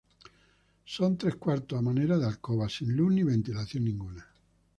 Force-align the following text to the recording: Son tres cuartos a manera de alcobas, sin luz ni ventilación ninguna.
Son 0.95 1.15
tres 1.15 1.35
cuartos 1.35 1.77
a 1.77 1.81
manera 1.83 2.17
de 2.17 2.25
alcobas, 2.31 2.73
sin 2.75 2.89
luz 2.97 3.11
ni 3.13 3.21
ventilación 3.21 3.85
ninguna. 3.85 4.25